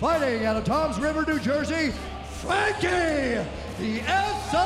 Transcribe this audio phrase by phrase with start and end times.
[0.00, 1.92] fighting out of Toms River, New Jersey,
[2.42, 3.42] Frankie,
[3.78, 4.58] the Answer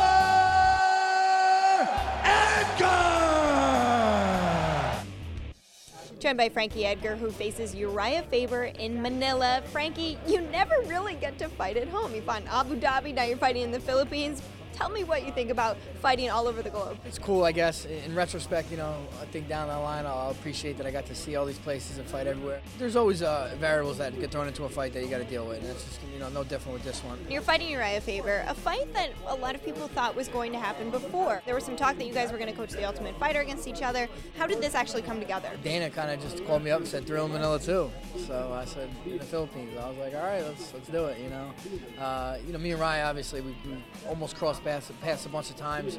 [2.24, 3.00] Edgar!
[6.18, 9.62] Joined by Frankie Edgar, who faces Urijah Faber in Manila.
[9.66, 12.12] Frankie, you never really get to fight at home.
[12.12, 14.42] You fought in Abu Dhabi, now you're fighting in the Philippines.
[14.80, 16.96] Tell me what you think about fighting all over the globe.
[17.04, 17.84] It's cool, I guess.
[17.84, 21.14] In retrospect, you know, I think down the line I'll appreciate that I got to
[21.14, 22.62] see all these places and fight everywhere.
[22.78, 25.46] There's always uh, variables that get thrown into a fight that you got to deal
[25.46, 27.18] with, and it's just you know no different with this one.
[27.28, 30.58] You're fighting Urijah Faber, a fight that a lot of people thought was going to
[30.58, 31.42] happen before.
[31.44, 33.68] There was some talk that you guys were going to coach the Ultimate Fighter against
[33.68, 34.08] each other.
[34.38, 35.50] How did this actually come together?
[35.62, 37.90] Dana kind of just called me up and said, "Thrill in Manila too."
[38.26, 41.18] So I said, "In the Philippines." I was like, "All right, let's let's do it."
[41.18, 41.50] You know,
[42.02, 43.76] uh, you know, me and Ryan obviously we, we
[44.08, 45.98] almost crossed paths, paths a bunch of times.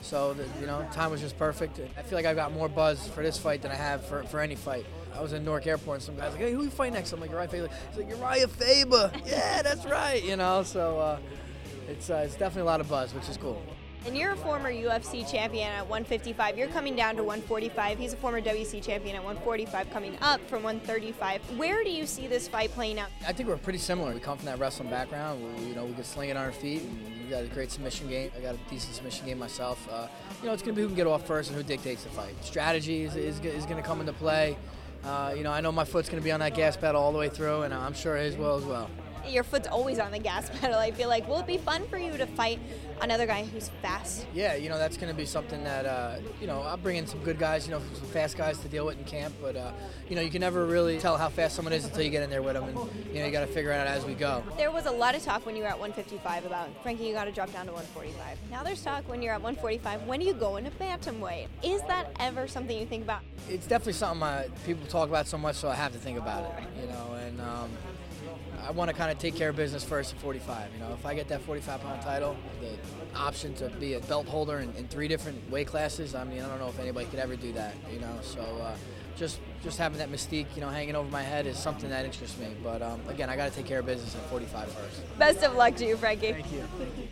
[0.00, 1.80] So the, you know, time was just perfect.
[1.96, 4.40] I feel like I've got more buzz for this fight than I have for, for
[4.40, 4.86] any fight.
[5.14, 7.20] I was in Newark Airport and some guys like, "Hey, who you fight next?" I'm
[7.20, 10.22] like, "Urijah Faber." He's like, "Urijah Faber." yeah, that's right.
[10.24, 11.18] You know, so uh,
[11.88, 13.62] it's uh, it's definitely a lot of buzz, which is cool.
[14.04, 16.58] And you're a former UFC champion at 155.
[16.58, 17.98] You're coming down to 145.
[17.98, 21.56] He's a former WEC champion at 145, coming up from 135.
[21.56, 23.10] Where do you see this fight playing out?
[23.26, 24.12] I think we're pretty similar.
[24.12, 25.42] We come from that wrestling background.
[25.42, 26.82] We, you know, we can sling it on our feet.
[26.82, 28.30] And got a great submission game.
[28.36, 29.88] I got a decent submission game myself.
[29.90, 30.06] Uh,
[30.40, 32.10] you know, it's going to be who can get off first and who dictates the
[32.10, 32.34] fight.
[32.42, 34.56] Strategy is, is, is going to come into play.
[35.02, 37.10] Uh, you know, I know my foot's going to be on that gas pedal all
[37.10, 38.88] the way through, and I'm sure his will as well.
[39.28, 40.78] Your foot's always on the gas pedal.
[40.78, 42.58] I feel like will it be fun for you to fight
[43.00, 44.26] another guy who's fast?
[44.34, 47.06] Yeah, you know that's going to be something that uh, you know I'll bring in
[47.06, 49.34] some good guys, you know, some fast guys to deal with in camp.
[49.40, 49.72] But uh,
[50.08, 52.30] you know you can never really tell how fast someone is until you get in
[52.30, 52.78] there with them, and
[53.12, 54.42] you know you got to figure it out as we go.
[54.56, 57.24] There was a lot of talk when you were at 155 about Frankie, you got
[57.24, 58.38] to drop down to 145.
[58.50, 60.06] Now there's talk when you're at 145.
[60.06, 61.48] When do you go into bantamweight?
[61.62, 63.22] Is that ever something you think about?
[63.48, 66.44] It's definitely something I, people talk about so much, so I have to think about
[66.44, 66.64] it.
[66.80, 67.40] You know, and.
[67.40, 67.70] Um,
[68.66, 70.72] I want to kind of take care of business first at 45.
[70.74, 74.26] You know, if I get that 45 pound title, the option to be a belt
[74.28, 76.14] holder in, in, three different weight classes.
[76.14, 77.74] I mean, I don't know if anybody could ever do that.
[77.92, 78.76] You know, so uh,
[79.16, 82.38] just just having that mystique, you know, hanging over my head is something that interests
[82.38, 82.48] me.
[82.62, 85.18] But um, again, I got to take care of business at 45 first.
[85.18, 86.32] Best of luck to you, Frankie.
[86.32, 87.08] Thank you.